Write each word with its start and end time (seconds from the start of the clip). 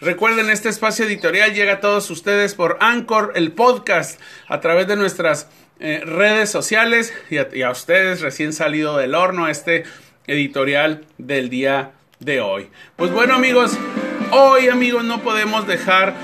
Recuerden, 0.00 0.50
este 0.50 0.68
espacio 0.68 1.04
editorial 1.04 1.54
llega 1.54 1.74
a 1.74 1.80
todos 1.80 2.10
ustedes 2.10 2.54
por 2.54 2.78
Anchor, 2.80 3.32
el 3.34 3.52
podcast, 3.52 4.20
a 4.48 4.60
través 4.60 4.86
de 4.86 4.96
nuestras 4.96 5.48
eh, 5.78 6.02
redes 6.04 6.50
sociales 6.50 7.12
y 7.30 7.38
a, 7.38 7.48
y 7.52 7.62
a, 7.62 7.70
ustedes 7.70 8.20
recién 8.20 8.52
salido 8.52 8.96
del 8.96 9.14
horno 9.14 9.48
este 9.48 9.84
editorial 10.26 11.04
del 11.18 11.48
día 11.48 11.92
de 12.18 12.40
hoy. 12.40 12.68
Pues 12.96 13.10
bueno 13.10 13.34
amigos, 13.34 13.78
hoy 14.30 14.68
amigos 14.68 15.04
no 15.04 15.22
podemos 15.22 15.66
dejar 15.66 16.14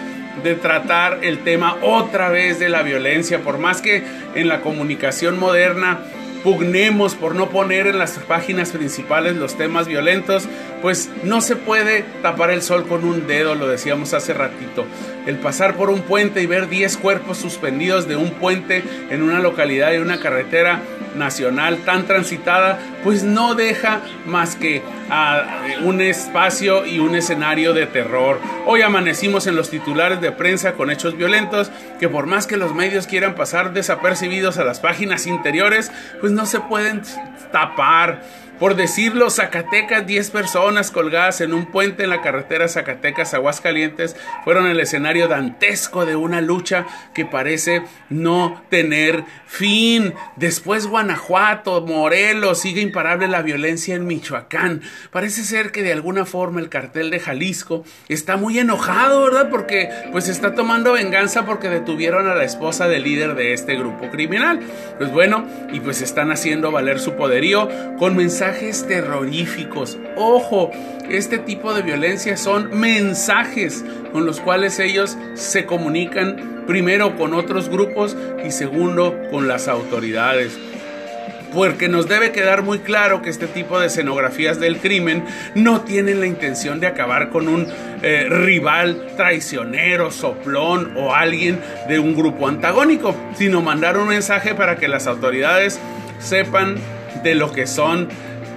de 0.43 0.55
tratar 0.55 1.25
el 1.25 1.39
tema 1.45 1.79
otra 1.83 2.29
vez 2.29 2.59
de 2.59 2.69
la 2.69 2.83
violencia, 2.83 3.41
por 3.41 3.59
más 3.59 3.81
que 3.81 4.05
en 4.35 4.49
la 4.49 4.61
comunicación 4.61 5.39
moderna 5.39 6.01
pugnemos 6.47 7.17
por 7.17 7.35
no 7.35 7.49
poner 7.49 7.89
en 7.89 7.99
las 7.99 8.21
páginas 8.21 8.71
principales 8.71 9.35
los 9.35 9.59
temas 9.59 9.89
violentos, 9.89 10.45
pues 10.81 11.11
no 11.25 11.41
se 11.41 11.57
puede 11.57 12.05
tapar 12.23 12.53
el 12.53 12.63
sol 12.63 12.87
con 12.87 13.05
un 13.05 13.27
dedo, 13.27 13.57
lo 13.57 13.67
decíamos 13.67 14.15
hace 14.15 14.33
ratito. 14.33 14.87
El 15.27 15.39
pasar 15.39 15.75
por 15.75 15.90
un 15.90 16.03
puente 16.03 16.40
y 16.40 16.46
ver 16.46 16.68
10 16.68 16.99
cuerpos 16.99 17.39
suspendidos 17.39 18.07
de 18.07 18.14
un 18.14 18.31
puente 18.31 18.85
en 19.11 19.25
una 19.25 19.40
localidad 19.40 19.93
y 19.93 19.96
una 19.96 20.21
carretera 20.21 20.82
nacional 21.17 21.79
tan 21.79 22.07
transitada, 22.07 22.79
pues 23.03 23.25
no 23.25 23.57
deja 23.57 24.03
más 24.25 24.54
que 24.54 24.82
a 25.11 25.63
un 25.83 26.01
espacio 26.01 26.87
y 26.87 26.99
un 26.99 27.15
escenario 27.15 27.73
de 27.73 27.87
terror. 27.87 28.41
Hoy 28.67 28.83
amanecimos 28.83 29.46
en 29.46 29.57
los 29.57 29.71
titulares 29.71 30.21
de 30.21 30.32
prensa 30.32 30.73
con 30.73 30.91
hechos 30.91 31.17
violentos 31.17 31.71
que 31.99 32.09
por 32.09 32.27
más 32.27 32.47
que 32.47 32.56
los 32.56 32.75
medios 32.75 33.06
quieran 33.06 33.34
pasar 33.34 33.73
desapercibidos 33.73 34.59
a 34.59 34.65
las 34.65 34.81
páginas 34.81 35.27
interiores, 35.27 35.91
pues 36.20 36.33
no 36.33 36.47
se 36.47 36.61
pueden 36.61 37.03
tapar 37.53 38.23
por 38.59 38.75
decirlo, 38.75 39.28
Zacatecas, 39.28 40.06
10 40.06 40.31
personas 40.31 40.91
colgadas 40.91 41.42
en 41.42 41.53
un 41.53 41.67
puente 41.67 42.05
en 42.05 42.11
la 42.11 42.23
carretera 42.23 42.69
Zacatecas 42.69 43.34
Aguascalientes 43.34 44.17
fueron 44.45 44.67
el 44.67 44.81
escenario 44.81 45.29
dantesco 45.29 46.06
de 46.06 46.17
una 46.17 46.41
lucha 46.41 46.87
que 47.12 47.27
parece 47.27 47.83
no 48.09 48.63
tener 48.71 49.25
fin. 49.47 50.15
Después 50.37 50.87
Guanajuato, 50.87 51.83
Morelos, 51.83 52.61
sigue 52.61 52.81
imparable 52.81 53.29
la 53.29 53.43
violencia 53.43 53.95
en 53.95 54.07
Michoacán. 54.07 54.81
Parece 55.11 55.43
ser 55.43 55.70
que 55.70 55.83
de 55.83 55.93
alguna 55.93 56.25
forma 56.25 56.61
el 56.61 56.70
cartel 56.70 57.11
de 57.11 57.20
Jalisco 57.20 57.85
está 58.09 58.37
muy 58.37 58.59
enojado, 58.59 59.25
¿verdad? 59.25 59.51
Porque 59.51 59.91
pues 60.13 60.29
está 60.29 60.55
tomando 60.55 60.93
venganza 60.93 61.45
porque 61.45 61.69
detuvieron 61.69 62.27
a 62.27 62.35
la 62.35 62.45
esposa 62.45 62.89
del 62.89 63.05
líder 63.05 63.35
de 63.35 63.53
este 63.53 63.77
grupo 63.77 64.11
criminal. 64.11 64.61
Pues 64.97 65.13
bueno, 65.13 65.47
y 65.73 65.81
pues 65.81 66.01
están 66.01 66.31
haciendo 66.31 66.70
valer 66.70 67.01
su 67.01 67.17
poderío 67.17 67.69
con 67.98 68.17
mensajes 68.17 68.45
mensajes 68.47 68.86
terroríficos. 68.86 69.98
Ojo, 70.14 70.70
este 71.11 71.39
tipo 71.39 71.75
de 71.75 71.83
violencia 71.83 72.36
son 72.36 72.78
mensajes 72.78 73.84
con 74.12 74.25
los 74.25 74.39
cuales 74.39 74.78
ellos 74.78 75.19
se 75.34 75.66
comunican 75.66 76.62
primero 76.64 77.17
con 77.17 77.34
otros 77.34 77.69
grupos 77.69 78.17
y 78.44 78.52
segundo 78.52 79.19
con 79.33 79.48
las 79.48 79.67
autoridades 79.67 80.56
porque 81.52 81.89
nos 81.89 82.06
debe 82.06 82.33
quedar 82.33 82.62
muy 82.62 82.80
claro 82.80 83.22
que 83.22 83.30
este 83.30 83.47
tipo 83.47 83.80
de 83.80 83.86
escenografías 83.86 84.61
del 84.61 84.77
crimen 84.77 85.24
no 85.55 85.80
tienen 85.83 86.20
la 86.20 86.27
intención 86.27 86.80
de 86.80 86.86
acabar 86.86 87.30
con 87.30 87.48
un 87.48 87.67
eh, 88.02 88.27
rival 88.28 89.06
traicionero, 89.17 90.11
soplón 90.11 90.92
o 90.97 91.14
alguien 91.14 91.58
de 91.89 91.98
un 91.98 92.14
grupo 92.14 92.47
antagónico, 92.47 93.17
sino 93.36 93.62
mandar 93.62 93.97
un 93.97 94.08
mensaje 94.08 94.55
para 94.55 94.77
que 94.77 94.86
las 94.86 95.06
autoridades 95.06 95.80
sepan 96.19 96.77
de 97.22 97.34
lo 97.34 97.52
que 97.52 97.67
son 97.67 98.08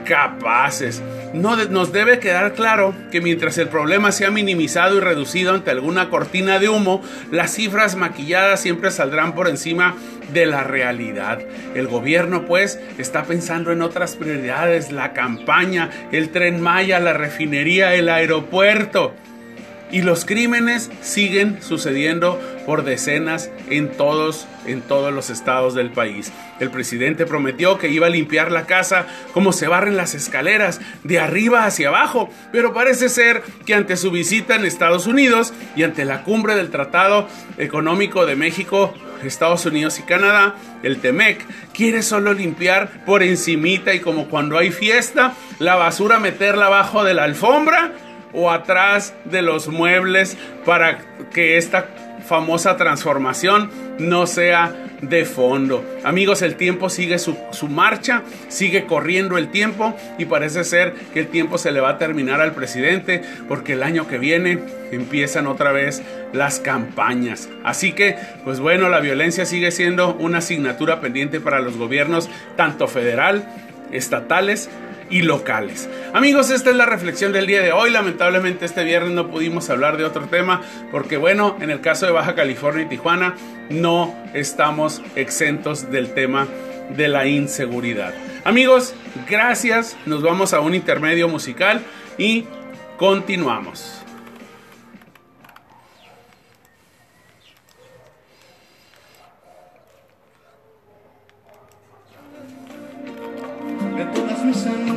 capaces. 0.09 1.03
No 1.33 1.55
nos 1.55 1.93
debe 1.93 2.19
quedar 2.19 2.53
claro 2.53 2.95
que 3.11 3.21
mientras 3.21 3.59
el 3.59 3.67
problema 3.69 4.11
sea 4.11 4.31
minimizado 4.31 4.97
y 4.97 4.99
reducido 4.99 5.53
ante 5.53 5.69
alguna 5.69 6.09
cortina 6.09 6.57
de 6.57 6.67
humo, 6.67 7.03
las 7.31 7.53
cifras 7.53 7.95
maquilladas 7.95 8.59
siempre 8.59 8.89
saldrán 8.89 9.35
por 9.35 9.47
encima 9.47 9.95
de 10.33 10.47
la 10.47 10.63
realidad. 10.63 11.39
El 11.75 11.87
gobierno 11.87 12.45
pues 12.47 12.79
está 12.97 13.23
pensando 13.23 13.71
en 13.71 13.83
otras 13.83 14.15
prioridades, 14.15 14.91
la 14.91 15.13
campaña, 15.13 15.91
el 16.11 16.29
tren 16.29 16.59
Maya, 16.59 16.99
la 16.99 17.13
refinería, 17.13 17.93
el 17.93 18.09
aeropuerto. 18.09 19.13
Y 19.91 20.01
los 20.03 20.25
crímenes 20.25 20.91
siguen 21.01 21.61
sucediendo 21.61 22.39
por 22.65 22.83
decenas 22.83 23.49
en 23.69 23.89
todos, 23.89 24.47
en 24.67 24.81
todos 24.81 25.11
los 25.11 25.29
estados 25.31 25.73
del 25.73 25.89
país. 25.89 26.31
El 26.59 26.69
presidente 26.69 27.25
prometió 27.25 27.79
que 27.79 27.89
iba 27.89 28.07
a 28.07 28.11
limpiar 28.11 28.51
la 28.51 28.67
casa 28.67 29.07
como 29.33 29.51
se 29.51 29.67
barren 29.67 29.97
las 29.97 30.13
escaleras, 30.13 30.79
de 31.03 31.19
arriba 31.19 31.65
hacia 31.65 31.87
abajo, 31.87 32.29
pero 32.51 32.73
parece 32.73 33.09
ser 33.09 33.41
que 33.65 33.73
ante 33.73 33.97
su 33.97 34.11
visita 34.11 34.55
en 34.55 34.65
Estados 34.65 35.07
Unidos 35.07 35.53
y 35.75 35.83
ante 35.83 36.05
la 36.05 36.23
cumbre 36.23 36.55
del 36.55 36.69
Tratado 36.69 37.27
Económico 37.57 38.27
de 38.27 38.35
México, 38.35 38.93
Estados 39.23 39.65
Unidos 39.65 39.99
y 39.99 40.03
Canadá, 40.03 40.55
el 40.83 40.99
TEMEC, 40.99 41.45
quiere 41.73 42.03
solo 42.03 42.33
limpiar 42.33 43.03
por 43.05 43.23
encimita 43.23 43.93
y 43.93 43.99
como 43.99 44.29
cuando 44.29 44.57
hay 44.57 44.71
fiesta, 44.71 45.33
la 45.59 45.75
basura 45.75 46.19
meterla 46.19 46.67
abajo 46.67 47.03
de 47.03 47.13
la 47.13 47.23
alfombra 47.23 47.93
o 48.33 48.51
atrás 48.51 49.13
de 49.25 49.41
los 49.41 49.67
muebles 49.67 50.37
para 50.65 50.99
que 51.33 51.57
esta 51.57 51.87
famosa 52.27 52.77
transformación 52.77 53.71
no 53.97 54.27
sea 54.27 54.75
de 55.01 55.25
fondo. 55.25 55.83
Amigos, 56.03 56.41
el 56.41 56.55
tiempo 56.55 56.89
sigue 56.89 57.19
su, 57.19 57.37
su, 57.51 57.67
marcha, 57.67 58.23
sigue 58.49 58.85
corriendo 58.85 59.37
el 59.37 59.49
tiempo 59.49 59.95
y 60.17 60.25
parece 60.25 60.63
ser 60.63 60.93
que 61.13 61.21
el 61.21 61.27
tiempo 61.27 61.57
se 61.57 61.71
le 61.71 61.79
va 61.79 61.91
a 61.91 61.97
terminar 61.97 62.41
al 62.41 62.53
presidente 62.53 63.21
porque 63.47 63.73
el 63.73 63.83
año 63.83 64.07
que 64.07 64.17
viene 64.17 64.59
empiezan 64.91 65.47
otra 65.47 65.71
vez 65.71 66.03
las 66.33 66.59
campañas. 66.59 67.49
Así 67.63 67.93
que, 67.93 68.15
pues 68.43 68.59
bueno, 68.59 68.89
la 68.89 68.99
violencia 68.99 69.45
sigue 69.45 69.71
siendo 69.71 70.15
una 70.15 70.39
asignatura 70.39 70.99
pendiente 71.01 71.39
para 71.39 71.59
los 71.59 71.77
gobiernos, 71.77 72.29
tanto 72.55 72.87
federal, 72.87 73.47
estatales, 73.91 74.69
y 75.09 75.21
locales. 75.23 75.89
Amigos, 76.13 76.51
esta 76.51 76.69
es 76.69 76.75
la 76.75 76.85
reflexión 76.85 77.33
del 77.33 77.47
día 77.47 77.61
de 77.61 77.71
hoy. 77.71 77.89
Lamentablemente 77.89 78.65
este 78.65 78.83
viernes 78.83 79.11
no 79.11 79.29
pudimos 79.29 79.69
hablar 79.69 79.97
de 79.97 80.05
otro 80.05 80.25
tema 80.27 80.61
porque 80.91 81.17
bueno, 81.17 81.57
en 81.59 81.69
el 81.69 81.81
caso 81.81 82.05
de 82.05 82.11
Baja 82.11 82.35
California 82.35 82.83
y 82.83 82.89
Tijuana 82.89 83.35
no 83.69 84.15
estamos 84.33 85.01
exentos 85.15 85.91
del 85.91 86.13
tema 86.13 86.47
de 86.95 87.07
la 87.07 87.25
inseguridad. 87.27 88.13
Amigos, 88.43 88.93
gracias. 89.27 89.97
Nos 90.05 90.21
vamos 90.21 90.53
a 90.53 90.59
un 90.59 90.75
intermedio 90.75 91.27
musical 91.27 91.81
y 92.17 92.45
continuamos. 92.97 94.03
every 104.49 104.61
Sunday. 104.61 104.88